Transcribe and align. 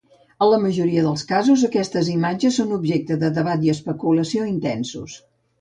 En 0.43 0.47
la 0.51 0.57
majoria 0.61 1.03
dels 1.07 1.23
casos, 1.31 1.65
aquestes 1.67 2.09
imatges 2.15 2.57
són 2.63 2.73
objecte 2.81 3.21
de 3.25 3.33
debat 3.39 3.69
i 3.69 3.73
especulació 3.77 4.49
intensos. 4.57 5.21